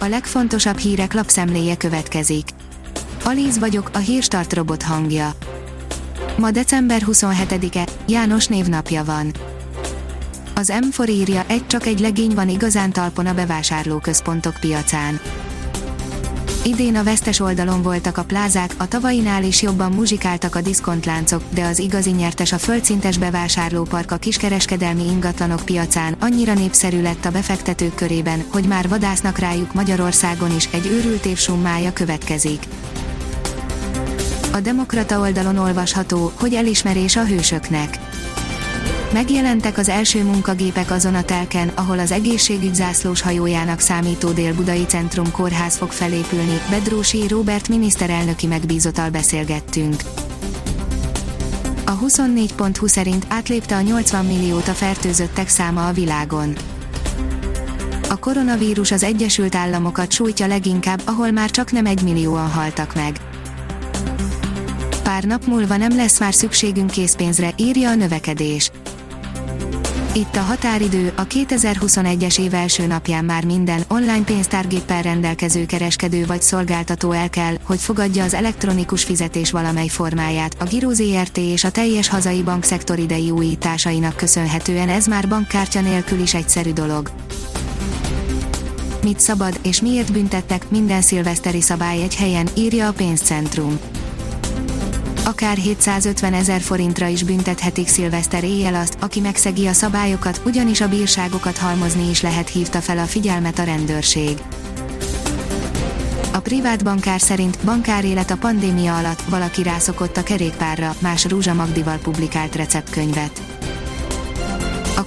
a 0.00 0.08
legfontosabb 0.08 0.78
hírek 0.78 1.12
lapszemléje 1.12 1.76
következik. 1.76 2.48
Alíz 3.24 3.58
vagyok, 3.58 3.90
a 3.92 3.98
hírstart 3.98 4.52
robot 4.52 4.82
hangja. 4.82 5.32
Ma 6.36 6.50
december 6.50 7.02
27-e, 7.06 7.88
János 8.08 8.46
névnapja 8.46 9.04
van. 9.04 9.32
Az 10.54 10.72
M4 10.80 11.08
írja, 11.08 11.44
egy 11.46 11.66
csak 11.66 11.86
egy 11.86 12.00
legény 12.00 12.34
van 12.34 12.48
igazán 12.48 12.92
talpon 12.92 13.26
a 13.26 13.34
bevásárlóközpontok 13.34 14.54
piacán. 14.60 15.20
Idén 16.64 16.96
a 16.96 17.02
vesztes 17.02 17.40
oldalon 17.40 17.82
voltak 17.82 18.18
a 18.18 18.24
plázák, 18.24 18.74
a 18.76 18.88
tavainál 18.88 19.44
is 19.44 19.62
jobban 19.62 19.92
muzsikáltak 19.92 20.54
a 20.54 20.60
diszkontláncok, 20.60 21.42
de 21.54 21.64
az 21.64 21.78
igazi 21.78 22.10
nyertes 22.10 22.52
a 22.52 22.58
földszintes 22.58 23.18
bevásárlópark 23.18 24.10
a 24.10 24.16
kiskereskedelmi 24.16 25.02
ingatlanok 25.02 25.64
piacán, 25.64 26.16
annyira 26.20 26.54
népszerű 26.54 27.02
lett 27.02 27.24
a 27.24 27.30
befektetők 27.30 27.94
körében, 27.94 28.44
hogy 28.52 28.64
már 28.64 28.88
vadásznak 28.88 29.38
rájuk 29.38 29.74
Magyarországon 29.74 30.54
is, 30.56 30.68
egy 30.72 30.86
őrült 30.86 31.26
év 31.26 31.36
summája 31.36 31.92
következik. 31.92 32.62
A 34.52 34.60
Demokrata 34.60 35.20
oldalon 35.20 35.56
olvasható, 35.56 36.32
hogy 36.34 36.54
elismerés 36.54 37.16
a 37.16 37.24
hősöknek 37.24 37.98
Megjelentek 39.12 39.78
az 39.78 39.88
első 39.88 40.24
munkagépek 40.24 40.90
azon 40.90 41.14
a 41.14 41.22
telken, 41.22 41.68
ahol 41.74 41.98
az 41.98 42.10
egészségügy 42.10 42.74
zászlós 42.74 43.20
hajójának 43.20 43.80
számító 43.80 44.30
Dél-Budai 44.30 44.84
Centrum 44.84 45.30
kórház 45.30 45.76
fog 45.76 45.90
felépülni, 45.90 46.60
Bedrósi 46.70 47.28
Robert 47.28 47.68
miniszterelnöki 47.68 48.46
megbízottal 48.46 49.10
beszélgettünk. 49.10 50.02
A 51.86 51.98
24.20 51.98 52.88
szerint 52.88 53.26
átlépte 53.28 53.76
a 53.76 53.80
80 53.80 54.24
milliót 54.24 54.68
a 54.68 54.72
fertőzöttek 54.72 55.48
száma 55.48 55.88
a 55.88 55.92
világon. 55.92 56.54
A 58.08 58.16
koronavírus 58.18 58.90
az 58.90 59.02
Egyesült 59.02 59.54
Államokat 59.54 60.12
sújtja 60.12 60.46
leginkább, 60.46 61.02
ahol 61.04 61.30
már 61.30 61.50
csak 61.50 61.72
nem 61.72 61.86
egy 61.86 62.02
millióan 62.02 62.50
haltak 62.50 62.94
meg. 62.94 63.20
Pár 65.02 65.24
nap 65.24 65.44
múlva 65.44 65.76
nem 65.76 65.96
lesz 65.96 66.20
már 66.20 66.34
szükségünk 66.34 66.90
készpénzre, 66.90 67.52
írja 67.56 67.90
a 67.90 67.94
növekedés. 67.94 68.70
Itt 70.14 70.36
a 70.36 70.40
határidő, 70.40 71.12
a 71.16 71.26
2021-es 71.26 72.40
év 72.40 72.54
első 72.54 72.86
napján 72.86 73.24
már 73.24 73.44
minden 73.44 73.82
online 73.88 74.24
pénztárgéppel 74.24 75.02
rendelkező 75.02 75.66
kereskedő 75.66 76.26
vagy 76.26 76.42
szolgáltató 76.42 77.12
el 77.12 77.30
kell, 77.30 77.54
hogy 77.62 77.80
fogadja 77.80 78.24
az 78.24 78.34
elektronikus 78.34 79.04
fizetés 79.04 79.50
valamely 79.50 79.88
formáját. 79.88 80.56
A 80.58 80.64
Giro 80.64 80.92
ZRT 80.92 81.36
és 81.36 81.64
a 81.64 81.70
teljes 81.70 82.08
hazai 82.08 82.42
bankszektor 82.42 82.98
idei 82.98 83.30
újításainak 83.30 84.16
köszönhetően 84.16 84.88
ez 84.88 85.06
már 85.06 85.28
bankkártya 85.28 85.80
nélkül 85.80 86.20
is 86.20 86.34
egyszerű 86.34 86.72
dolog. 86.72 87.10
Mit 89.02 89.20
szabad 89.20 89.58
és 89.62 89.80
miért 89.80 90.12
büntettek 90.12 90.70
minden 90.70 91.00
szilveszteri 91.00 91.60
szabály 91.60 92.02
egy 92.02 92.16
helyen, 92.16 92.48
írja 92.56 92.88
a 92.88 92.92
pénzcentrum 92.92 93.78
akár 95.30 95.56
750 95.56 96.34
ezer 96.34 96.60
forintra 96.60 97.06
is 97.06 97.22
büntethetik 97.22 97.88
szilveszter 97.88 98.44
éjjel 98.44 98.74
azt, 98.74 98.96
aki 99.00 99.20
megszegi 99.20 99.66
a 99.66 99.72
szabályokat, 99.72 100.40
ugyanis 100.44 100.80
a 100.80 100.88
bírságokat 100.88 101.58
halmozni 101.58 102.08
is 102.08 102.22
lehet 102.22 102.48
hívta 102.48 102.80
fel 102.80 102.98
a 102.98 103.04
figyelmet 103.04 103.58
a 103.58 103.62
rendőrség. 103.62 104.38
A 106.32 106.40
privát 106.40 106.84
bankár 106.84 107.20
szerint 107.20 107.58
bankárélet 107.64 108.30
a 108.30 108.36
pandémia 108.36 108.96
alatt 108.96 109.22
valaki 109.22 109.62
rászokott 109.62 110.16
a 110.16 110.22
kerékpárra, 110.22 110.94
más 110.98 111.24
Rúzsa 111.24 111.54
Magdival 111.54 111.98
publikált 111.98 112.56
receptkönyvet. 112.56 113.40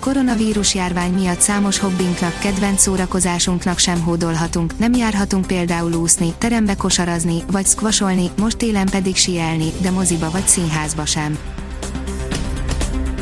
Koronavírus 0.03 0.75
járvány 0.75 1.13
miatt 1.13 1.39
számos 1.39 1.79
hobbinknak, 1.79 2.39
kedvenc 2.39 2.81
szórakozásunknak 2.81 3.77
sem 3.77 4.01
hódolhatunk, 4.01 4.77
nem 4.77 4.93
járhatunk 4.93 5.47
például 5.47 5.93
úszni, 5.93 6.33
terembe 6.37 6.75
kosarazni, 6.75 7.43
vagy 7.51 7.65
squasholni, 7.65 8.29
most 8.37 8.57
télen 8.57 8.85
pedig 8.89 9.15
sielni, 9.15 9.71
de 9.81 9.91
moziba 9.91 10.29
vagy 10.29 10.47
színházba 10.47 11.05
sem. 11.05 11.37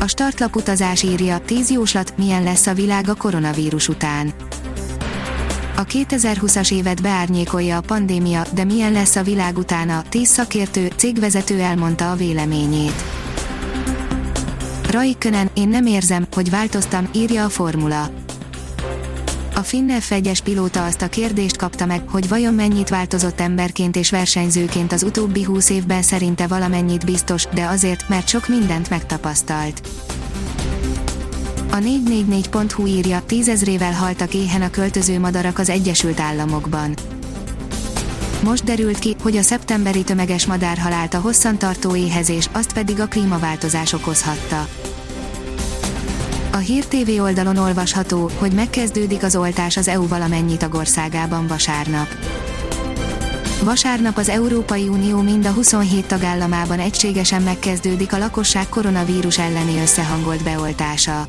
A 0.00 0.06
startlap 0.06 0.56
utazás 0.56 1.02
írja, 1.02 1.38
10 1.38 1.70
jóslat, 1.70 2.14
milyen 2.16 2.42
lesz 2.42 2.66
a 2.66 2.74
világ 2.74 3.08
a 3.08 3.14
koronavírus 3.14 3.88
után. 3.88 4.32
A 5.76 5.84
2020-as 5.84 6.72
évet 6.72 7.02
beárnyékolja 7.02 7.76
a 7.76 7.80
pandémia, 7.80 8.44
de 8.54 8.64
milyen 8.64 8.92
lesz 8.92 9.16
a 9.16 9.22
világ 9.22 9.58
utána, 9.58 10.02
10 10.08 10.28
szakértő, 10.28 10.90
cégvezető 10.96 11.60
elmondta 11.60 12.10
a 12.10 12.16
véleményét. 12.16 13.21
Raikkonen, 14.92 15.50
én 15.54 15.68
nem 15.68 15.86
érzem, 15.86 16.26
hogy 16.34 16.50
változtam, 16.50 17.08
írja 17.14 17.44
a 17.44 17.48
formula. 17.48 18.10
A 19.54 19.60
Finn 19.60 19.90
F1-es 19.90 20.38
pilóta 20.44 20.84
azt 20.84 21.02
a 21.02 21.08
kérdést 21.08 21.56
kapta 21.56 21.86
meg, 21.86 22.08
hogy 22.08 22.28
vajon 22.28 22.54
mennyit 22.54 22.88
változott 22.88 23.40
emberként 23.40 23.96
és 23.96 24.10
versenyzőként 24.10 24.92
az 24.92 25.02
utóbbi 25.02 25.42
húsz 25.42 25.70
évben 25.70 26.02
szerinte 26.02 26.46
valamennyit 26.46 27.04
biztos, 27.04 27.46
de 27.54 27.64
azért, 27.64 28.08
mert 28.08 28.28
sok 28.28 28.48
mindent 28.48 28.90
megtapasztalt. 28.90 29.88
A 31.70 31.76
444.hu 31.76 32.86
írja, 32.86 33.22
tízezrével 33.26 33.92
haltak 33.92 34.34
éhen 34.34 34.62
a 34.62 34.70
költöző 34.70 35.18
madarak 35.18 35.58
az 35.58 35.68
Egyesült 35.68 36.20
Államokban. 36.20 36.94
Most 38.42 38.64
derült 38.64 38.98
ki, 38.98 39.16
hogy 39.22 39.36
a 39.36 39.42
szeptemberi 39.42 40.02
tömeges 40.02 40.46
madárhalált 40.46 41.14
a 41.14 41.20
hosszantartó 41.20 41.96
éhezés, 41.96 42.48
azt 42.52 42.72
pedig 42.72 43.00
a 43.00 43.06
klímaváltozás 43.06 43.92
okozhatta. 43.92 44.68
A 46.52 46.56
Hír 46.56 46.84
TV 46.84 47.20
oldalon 47.20 47.56
olvasható, 47.56 48.30
hogy 48.38 48.52
megkezdődik 48.52 49.22
az 49.22 49.36
oltás 49.36 49.76
az 49.76 49.88
EU 49.88 50.08
valamennyi 50.08 50.56
tagországában 50.56 51.46
vasárnap. 51.46 52.06
Vasárnap 53.62 54.16
az 54.16 54.28
Európai 54.28 54.88
Unió 54.88 55.20
mind 55.20 55.46
a 55.46 55.50
27 55.50 56.06
tagállamában 56.06 56.78
egységesen 56.78 57.42
megkezdődik 57.42 58.12
a 58.12 58.18
lakosság 58.18 58.68
koronavírus 58.68 59.38
elleni 59.38 59.80
összehangolt 59.80 60.42
beoltása. 60.42 61.20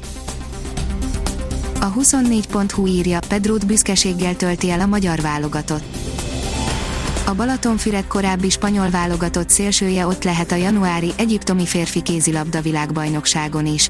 A 1.79 1.93
24.hu 1.93 2.87
írja, 2.87 3.19
Pedrót 3.27 3.65
büszkeséggel 3.65 4.35
tölti 4.35 4.69
el 4.69 4.79
a 4.79 4.85
magyar 4.85 5.19
válogatott. 5.21 5.83
A 7.25 7.33
Balatonfüred 7.33 8.07
korábbi 8.07 8.49
spanyol 8.49 8.89
válogatott 8.89 9.49
szélsője 9.49 10.07
ott 10.07 10.23
lehet 10.23 10.51
a 10.51 10.55
januári 10.55 11.11
egyiptomi 11.17 11.65
férfi 11.65 12.01
kézilabda 12.01 12.61
világbajnokságon 12.61 13.65
is. 13.65 13.89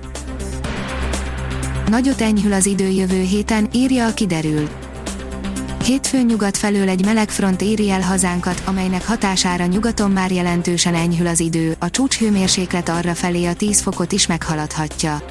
Nagyot 1.87 2.21
enyhül 2.21 2.53
az 2.53 2.65
idő 2.65 2.87
jövő 2.87 3.21
héten, 3.21 3.69
írja 3.73 4.07
a 4.07 4.13
kiderül. 4.13 4.69
Hétfőn 5.83 6.25
nyugat 6.25 6.57
felől 6.57 6.89
egy 6.89 7.05
meleg 7.05 7.29
front 7.29 7.61
éri 7.61 7.89
el 7.89 8.01
hazánkat, 8.01 8.61
amelynek 8.65 9.07
hatására 9.07 9.65
nyugaton 9.65 10.11
már 10.11 10.31
jelentősen 10.31 10.95
enyhül 10.95 11.27
az 11.27 11.39
idő, 11.39 11.75
a 11.79 11.89
csúcshőmérséklet 11.89 12.89
arra 12.89 13.13
felé 13.13 13.45
a 13.45 13.53
10 13.53 13.81
fokot 13.81 14.11
is 14.11 14.27
meghaladhatja. 14.27 15.21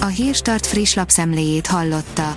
A 0.00 0.06
Hírstart 0.06 0.66
friss 0.66 0.94
lapszemléjét 0.94 1.66
hallotta. 1.66 2.36